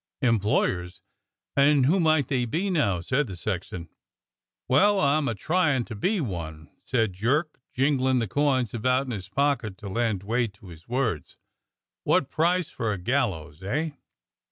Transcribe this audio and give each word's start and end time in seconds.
"Employers.'^ 0.23 0.99
And 1.55 1.85
who 1.85 1.99
might 1.99 2.27
they 2.27 2.45
be 2.45 2.71
now?" 2.71 3.01
said 3.01 3.27
the 3.27 3.35
sexton. 3.35 3.87
"Well, 4.67 4.99
I'm 4.99 5.27
a 5.27 5.35
tryin' 5.35 5.85
to 5.85 5.93
be 5.93 6.19
one," 6.19 6.71
said 6.83 7.13
Jerk, 7.13 7.59
jingling 7.75 8.17
the 8.17 8.27
coins 8.27 8.73
about 8.73 9.05
in 9.05 9.11
his 9.11 9.29
pocket 9.29 9.77
to 9.77 9.87
lend 9.87 10.23
weight 10.23 10.53
to 10.53 10.69
his 10.69 10.87
words. 10.87 11.37
"W^hat 12.07 12.29
price 12.31 12.71
for 12.71 12.91
a 12.91 12.97
gallows, 12.97 13.61
eh?" 13.61 13.91